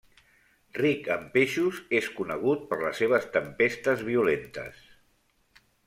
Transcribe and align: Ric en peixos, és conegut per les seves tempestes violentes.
Ric 0.77 1.09
en 1.15 1.27
peixos, 1.35 1.83
és 1.99 2.09
conegut 2.21 2.65
per 2.73 2.79
les 2.87 2.99
seves 3.05 3.31
tempestes 3.39 4.05
violentes. 4.11 4.85